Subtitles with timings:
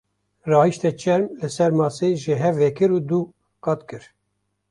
[0.51, 3.21] Rahişte çerm, li ser masê ji hev vekir û du
[3.63, 4.03] qat kir.